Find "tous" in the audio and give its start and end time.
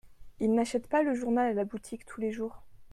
2.07-2.19